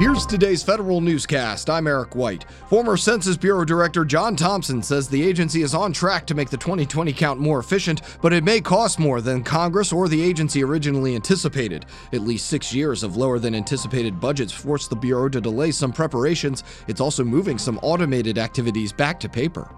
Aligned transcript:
Here's 0.00 0.26
today's 0.26 0.60
federal 0.60 1.00
newscast. 1.00 1.70
I'm 1.70 1.86
Eric 1.86 2.16
White. 2.16 2.46
Former 2.68 2.96
Census 2.96 3.36
Bureau 3.36 3.64
Director 3.64 4.04
John 4.04 4.34
Thompson 4.34 4.82
says 4.82 5.08
the 5.08 5.22
agency 5.22 5.62
is 5.62 5.72
on 5.72 5.92
track 5.92 6.26
to 6.26 6.34
make 6.34 6.50
the 6.50 6.56
2020 6.56 7.12
count 7.12 7.38
more 7.38 7.60
efficient, 7.60 8.02
but 8.20 8.32
it 8.32 8.42
may 8.42 8.60
cost 8.60 8.98
more 8.98 9.20
than 9.20 9.44
Congress 9.44 9.92
or 9.92 10.08
the 10.08 10.20
agency 10.20 10.64
originally 10.64 11.14
anticipated. 11.14 11.86
At 12.12 12.22
least 12.22 12.48
six 12.48 12.74
years 12.74 13.04
of 13.04 13.16
lower 13.16 13.38
than 13.38 13.54
anticipated 13.54 14.18
budgets 14.18 14.52
forced 14.52 14.90
the 14.90 14.96
Bureau 14.96 15.28
to 15.28 15.40
delay 15.40 15.70
some 15.70 15.92
preparations. 15.92 16.64
It's 16.88 17.00
also 17.00 17.22
moving 17.22 17.56
some 17.56 17.78
automated 17.78 18.36
activities 18.36 18.92
back 18.92 19.20
to 19.20 19.28
paper. 19.28 19.70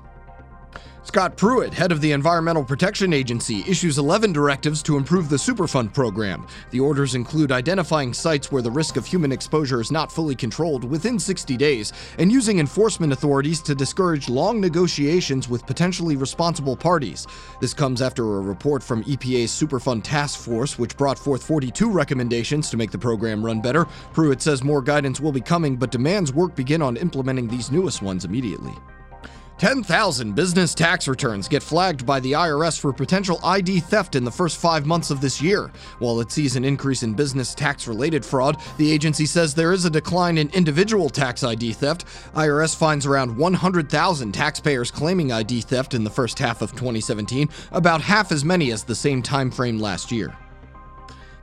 Scott 1.06 1.36
Pruitt, 1.36 1.72
head 1.72 1.92
of 1.92 2.00
the 2.00 2.10
Environmental 2.10 2.64
Protection 2.64 3.12
Agency, 3.12 3.62
issues 3.68 3.96
11 3.96 4.32
directives 4.32 4.82
to 4.82 4.96
improve 4.96 5.28
the 5.28 5.36
Superfund 5.36 5.94
program. 5.94 6.48
The 6.72 6.80
orders 6.80 7.14
include 7.14 7.52
identifying 7.52 8.12
sites 8.12 8.50
where 8.50 8.60
the 8.60 8.72
risk 8.72 8.96
of 8.96 9.06
human 9.06 9.30
exposure 9.30 9.80
is 9.80 9.92
not 9.92 10.10
fully 10.10 10.34
controlled 10.34 10.82
within 10.82 11.20
60 11.20 11.56
days 11.56 11.92
and 12.18 12.32
using 12.32 12.58
enforcement 12.58 13.12
authorities 13.12 13.62
to 13.62 13.74
discourage 13.76 14.28
long 14.28 14.60
negotiations 14.60 15.48
with 15.48 15.64
potentially 15.64 16.16
responsible 16.16 16.76
parties. 16.76 17.28
This 17.60 17.72
comes 17.72 18.02
after 18.02 18.24
a 18.24 18.40
report 18.40 18.82
from 18.82 19.04
EPA's 19.04 19.52
Superfund 19.52 20.02
Task 20.02 20.40
Force, 20.40 20.76
which 20.76 20.96
brought 20.96 21.20
forth 21.20 21.46
42 21.46 21.88
recommendations 21.88 22.68
to 22.70 22.76
make 22.76 22.90
the 22.90 22.98
program 22.98 23.46
run 23.46 23.60
better. 23.60 23.84
Pruitt 24.12 24.42
says 24.42 24.64
more 24.64 24.82
guidance 24.82 25.20
will 25.20 25.32
be 25.32 25.40
coming, 25.40 25.76
but 25.76 25.92
demands 25.92 26.32
work 26.32 26.56
begin 26.56 26.82
on 26.82 26.96
implementing 26.96 27.46
these 27.46 27.70
newest 27.70 28.02
ones 28.02 28.24
immediately. 28.24 28.74
10,000 29.58 30.34
business 30.34 30.74
tax 30.74 31.08
returns 31.08 31.48
get 31.48 31.62
flagged 31.62 32.04
by 32.04 32.20
the 32.20 32.32
IRS 32.32 32.78
for 32.78 32.92
potential 32.92 33.40
ID 33.42 33.80
theft 33.80 34.14
in 34.14 34.22
the 34.22 34.30
first 34.30 34.58
five 34.58 34.84
months 34.84 35.10
of 35.10 35.22
this 35.22 35.40
year. 35.40 35.70
While 35.98 36.20
it 36.20 36.30
sees 36.30 36.56
an 36.56 36.64
increase 36.64 37.02
in 37.02 37.14
business 37.14 37.54
tax 37.54 37.88
related 37.88 38.22
fraud, 38.22 38.60
the 38.76 38.90
agency 38.92 39.24
says 39.24 39.54
there 39.54 39.72
is 39.72 39.86
a 39.86 39.90
decline 39.90 40.36
in 40.36 40.50
individual 40.50 41.08
tax 41.08 41.42
ID 41.42 41.72
theft. 41.72 42.04
IRS 42.34 42.76
finds 42.76 43.06
around 43.06 43.34
100,000 43.34 44.32
taxpayers 44.32 44.90
claiming 44.90 45.32
ID 45.32 45.62
theft 45.62 45.94
in 45.94 46.04
the 46.04 46.10
first 46.10 46.38
half 46.38 46.60
of 46.60 46.72
2017, 46.72 47.48
about 47.72 48.02
half 48.02 48.32
as 48.32 48.44
many 48.44 48.72
as 48.72 48.84
the 48.84 48.94
same 48.94 49.22
time 49.22 49.50
frame 49.50 49.78
last 49.78 50.12
year. 50.12 50.36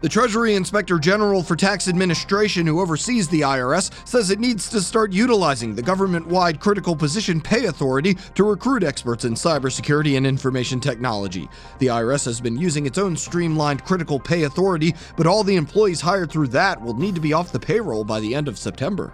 The 0.04 0.10
Treasury 0.10 0.56
Inspector 0.56 1.00
General 1.00 1.42
for 1.42 1.56
Tax 1.56 1.88
Administration, 1.88 2.68
who 2.68 2.82
oversees 2.82 3.30
the 3.30 3.40
IRS, 3.40 3.90
says 4.06 4.32
it 4.32 4.40
needs 4.42 4.68
to 4.68 4.82
start 4.82 5.14
utilizing 5.14 5.74
the 5.74 5.82
government 5.82 6.28
wide 6.28 6.60
Critical 6.60 6.94
Position 6.94 7.40
Pay 7.40 7.68
Authority 7.68 8.18
to 8.36 8.44
recruit 8.44 8.84
experts 8.84 9.24
in 9.24 9.34
cybersecurity 9.34 10.18
and 10.18 10.28
information 10.28 10.82
technology. 10.82 11.48
The 11.80 11.88
IRS 11.88 12.26
has 12.26 12.42
been 12.42 12.58
using 12.58 12.86
its 12.86 12.98
own 12.98 13.16
streamlined 13.16 13.86
Critical 13.86 14.20
Pay 14.20 14.44
Authority, 14.44 14.94
but 15.16 15.26
all 15.26 15.42
the 15.42 15.56
employees 15.56 16.02
hired 16.02 16.30
through 16.30 16.48
that 16.48 16.82
will 16.82 16.96
need 16.96 17.16
to 17.16 17.22
be 17.22 17.32
off 17.32 17.54
the 17.54 17.60
payroll 17.62 18.04
by 18.04 18.20
the 18.20 18.36
end 18.36 18.50
of 18.50 18.58
September. 18.58 19.14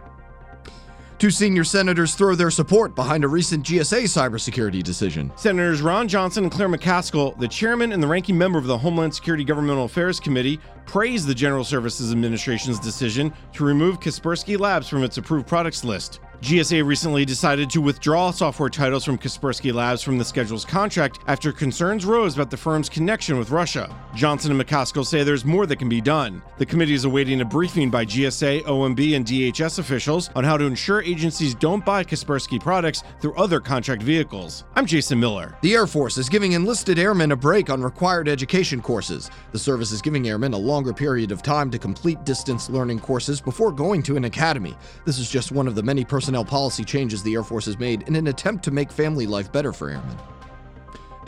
Two 1.19 1.29
senior 1.29 1.65
senators 1.65 2.15
throw 2.15 2.33
their 2.33 2.49
support 2.49 2.95
behind 2.95 3.25
a 3.25 3.27
recent 3.27 3.65
GSA 3.65 4.03
cybersecurity 4.03 4.81
decision. 4.81 5.33
Senators 5.35 5.81
Ron 5.81 6.07
Johnson 6.07 6.45
and 6.45 6.51
Claire 6.51 6.69
McCaskill, 6.69 7.37
the 7.37 7.47
chairman 7.47 7.91
and 7.91 8.01
the 8.01 8.07
ranking 8.07 8.37
member 8.37 8.57
of 8.57 8.67
the 8.67 8.77
Homeland 8.77 9.13
Security 9.13 9.43
Governmental 9.43 9.83
Affairs 9.83 10.17
Committee, 10.17 10.61
praised 10.85 11.27
the 11.27 11.35
General 11.35 11.65
Services 11.65 12.13
Administration's 12.13 12.79
decision 12.79 13.33
to 13.51 13.65
remove 13.65 13.99
Kaspersky 13.99 14.57
Labs 14.57 14.87
from 14.87 15.03
its 15.03 15.17
approved 15.17 15.45
products 15.45 15.83
list. 15.83 16.21
GSA 16.41 16.85
recently 16.85 17.25
decided 17.25 17.69
to 17.69 17.81
withdraw 17.81 18.31
software 18.31 18.69
titles 18.69 19.03
from 19.03 19.17
Kaspersky 19.17 19.73
Labs 19.73 20.01
from 20.01 20.17
the 20.17 20.23
schedule's 20.23 20.63
contract 20.63 21.19
after 21.27 21.51
concerns 21.51 22.05
rose 22.05 22.33
about 22.33 22.49
the 22.49 22.55
firm's 22.55 22.87
connection 22.87 23.37
with 23.37 23.51
Russia. 23.51 23.93
Johnson 24.15 24.53
and 24.53 24.61
McCaskill 24.61 25.05
say 25.05 25.21
there's 25.23 25.43
more 25.43 25.65
that 25.65 25.75
can 25.75 25.89
be 25.89 25.99
done. 25.99 26.41
The 26.57 26.65
committee 26.65 26.93
is 26.93 27.03
awaiting 27.03 27.41
a 27.41 27.45
briefing 27.45 27.89
by 27.89 28.05
GSA, 28.05 28.63
OMB, 28.63 29.17
and 29.17 29.25
DHS 29.25 29.79
officials 29.79 30.29
on 30.33 30.45
how 30.45 30.55
to 30.55 30.63
ensure 30.63 31.01
agencies 31.01 31.53
don't 31.53 31.83
buy 31.83 32.05
Kaspersky 32.05 32.59
products 32.59 33.03
through 33.19 33.35
other 33.35 33.59
contract 33.59 34.01
vehicles. 34.01 34.63
I'm 34.75 34.85
Jason 34.85 35.19
Miller. 35.19 35.57
The 35.61 35.73
Air 35.73 35.87
Force 35.87 36.17
is 36.17 36.29
giving 36.29 36.53
enlisted 36.53 36.99
airmen 36.99 37.33
a 37.33 37.35
break 37.35 37.69
on 37.69 37.83
required 37.83 38.29
education 38.29 38.81
courses. 38.81 39.29
The 39.51 39.59
service 39.59 39.91
is 39.91 40.01
giving 40.01 40.29
airmen 40.29 40.53
a 40.53 40.57
longer 40.57 40.93
period 40.93 41.33
of 41.33 41.43
time 41.43 41.69
to 41.71 41.77
complete 41.77 42.23
distance 42.23 42.69
learning 42.69 42.99
courses 42.99 43.41
before 43.41 43.73
going 43.73 44.01
to 44.03 44.15
an 44.15 44.23
academy. 44.23 44.77
This 45.03 45.19
is 45.19 45.29
just 45.29 45.51
one 45.51 45.67
of 45.67 45.75
the 45.75 45.83
many 45.83 46.05
personnel 46.05 46.28
personnel 46.29 46.45
policy 46.45 46.83
changes 46.83 47.23
the 47.23 47.33
Air 47.33 47.43
Force 47.43 47.65
has 47.65 47.79
made 47.79 48.03
in 48.03 48.15
an 48.15 48.27
attempt 48.27 48.63
to 48.65 48.69
make 48.69 48.91
family 48.91 49.25
life 49.25 49.51
better 49.51 49.73
for 49.73 49.89
airmen. 49.89 50.15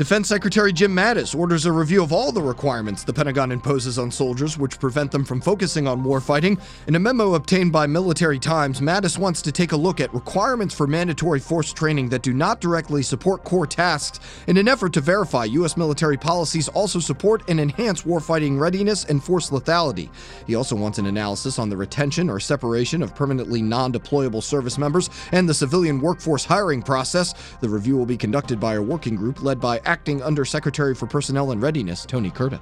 Defense 0.01 0.27
Secretary 0.27 0.73
Jim 0.73 0.95
Mattis 0.95 1.37
orders 1.37 1.67
a 1.67 1.71
review 1.71 2.01
of 2.01 2.11
all 2.11 2.31
the 2.31 2.41
requirements 2.41 3.03
the 3.03 3.13
Pentagon 3.13 3.51
imposes 3.51 3.99
on 3.99 4.09
soldiers 4.09 4.57
which 4.57 4.79
prevent 4.79 5.11
them 5.11 5.23
from 5.23 5.39
focusing 5.39 5.87
on 5.87 6.03
warfighting. 6.03 6.59
In 6.87 6.95
a 6.95 6.99
memo 6.99 7.35
obtained 7.35 7.71
by 7.71 7.85
Military 7.85 8.39
Times, 8.39 8.81
Mattis 8.81 9.19
wants 9.19 9.43
to 9.43 9.51
take 9.51 9.73
a 9.73 9.77
look 9.77 10.01
at 10.01 10.11
requirements 10.11 10.73
for 10.73 10.87
mandatory 10.87 11.39
force 11.39 11.71
training 11.71 12.09
that 12.09 12.23
do 12.23 12.33
not 12.33 12.59
directly 12.59 13.03
support 13.03 13.43
core 13.43 13.67
tasks 13.67 14.19
in 14.47 14.57
an 14.57 14.67
effort 14.67 14.91
to 14.93 15.01
verify 15.01 15.45
U.S. 15.45 15.77
military 15.77 16.17
policies 16.17 16.67
also 16.69 16.97
support 16.97 17.47
and 17.47 17.59
enhance 17.59 18.01
warfighting 18.01 18.59
readiness 18.59 19.05
and 19.05 19.23
force 19.23 19.51
lethality. 19.51 20.09
He 20.47 20.55
also 20.55 20.75
wants 20.75 20.97
an 20.97 21.05
analysis 21.05 21.59
on 21.59 21.69
the 21.69 21.77
retention 21.77 22.27
or 22.27 22.39
separation 22.39 23.03
of 23.03 23.13
permanently 23.13 23.61
non 23.61 23.93
deployable 23.93 24.41
service 24.41 24.79
members 24.79 25.11
and 25.31 25.47
the 25.47 25.53
civilian 25.53 26.01
workforce 26.01 26.43
hiring 26.43 26.81
process. 26.81 27.35
The 27.59 27.69
review 27.69 27.97
will 27.97 28.07
be 28.07 28.17
conducted 28.17 28.59
by 28.59 28.73
a 28.73 28.81
working 28.81 29.15
group 29.15 29.43
led 29.43 29.61
by 29.61 29.79
Acting 29.91 30.23
Undersecretary 30.23 30.95
for 30.95 31.05
Personnel 31.05 31.51
and 31.51 31.61
Readiness, 31.61 32.05
Tony 32.05 32.31
Kurta. 32.31 32.61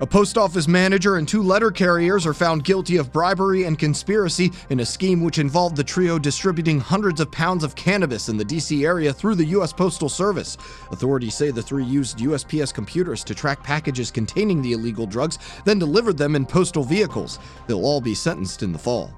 A 0.00 0.06
post 0.06 0.38
office 0.38 0.66
manager 0.66 1.16
and 1.16 1.28
two 1.28 1.42
letter 1.42 1.70
carriers 1.70 2.24
are 2.24 2.32
found 2.32 2.64
guilty 2.64 2.96
of 2.96 3.12
bribery 3.12 3.64
and 3.64 3.78
conspiracy 3.78 4.50
in 4.70 4.80
a 4.80 4.86
scheme 4.86 5.22
which 5.22 5.38
involved 5.38 5.76
the 5.76 5.84
trio 5.84 6.18
distributing 6.18 6.80
hundreds 6.80 7.20
of 7.20 7.30
pounds 7.30 7.62
of 7.62 7.74
cannabis 7.74 8.30
in 8.30 8.38
the 8.38 8.44
D.C. 8.44 8.86
area 8.86 9.12
through 9.12 9.34
the 9.34 9.44
U.S. 9.56 9.74
Postal 9.74 10.08
Service. 10.08 10.56
Authorities 10.90 11.34
say 11.34 11.50
the 11.50 11.62
three 11.62 11.84
used 11.84 12.16
USPS 12.16 12.72
computers 12.72 13.22
to 13.24 13.34
track 13.34 13.62
packages 13.62 14.10
containing 14.10 14.62
the 14.62 14.72
illegal 14.72 15.06
drugs, 15.06 15.38
then 15.66 15.78
delivered 15.78 16.16
them 16.16 16.36
in 16.36 16.46
postal 16.46 16.84
vehicles. 16.84 17.38
They'll 17.66 17.84
all 17.84 18.00
be 18.00 18.14
sentenced 18.14 18.62
in 18.62 18.72
the 18.72 18.78
fall. 18.78 19.12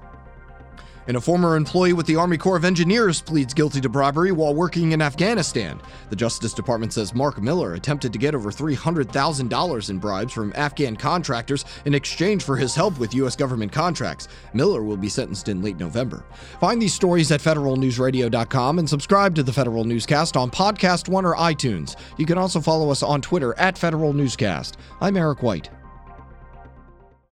And 1.07 1.15
a 1.15 1.21
former 1.21 1.55
employee 1.55 1.93
with 1.93 2.05
the 2.05 2.17
Army 2.17 2.37
Corps 2.37 2.57
of 2.57 2.65
Engineers 2.65 3.21
pleads 3.21 3.53
guilty 3.53 3.79
to 3.81 3.89
bribery 3.89 4.31
while 4.31 4.53
working 4.53 4.91
in 4.91 5.01
Afghanistan. 5.01 5.79
The 6.09 6.15
Justice 6.15 6.53
Department 6.53 6.91
says 6.91 7.15
Mark 7.15 7.41
Miller 7.41 7.75
attempted 7.75 8.11
to 8.13 8.19
get 8.19 8.35
over 8.35 8.51
$300,000 8.51 9.89
in 9.89 9.99
bribes 9.99 10.33
from 10.33 10.51
Afghan 10.55 10.97
contractors 10.97 11.63
in 11.85 11.93
exchange 11.93 12.43
for 12.43 12.57
his 12.57 12.75
help 12.75 12.99
with 12.99 13.15
U.S. 13.15 13.35
government 13.35 13.71
contracts. 13.71 14.27
Miller 14.53 14.83
will 14.83 14.97
be 14.97 15.09
sentenced 15.09 15.47
in 15.47 15.61
late 15.61 15.77
November. 15.77 16.25
Find 16.59 16.81
these 16.81 16.93
stories 16.93 17.31
at 17.31 17.41
federalnewsradio.com 17.41 18.79
and 18.79 18.89
subscribe 18.89 19.33
to 19.35 19.43
the 19.43 19.53
Federal 19.53 19.85
Newscast 19.85 20.35
on 20.35 20.51
Podcast 20.51 21.07
One 21.07 21.25
or 21.25 21.35
iTunes. 21.35 21.95
You 22.17 22.25
can 22.25 22.37
also 22.37 22.59
follow 22.59 22.91
us 22.91 23.01
on 23.01 23.21
Twitter 23.21 23.57
at 23.57 23.77
Federal 23.77 24.11
Newscast. 24.11 24.77
I'm 24.99 25.15
Eric 25.15 25.41
White. 25.41 25.69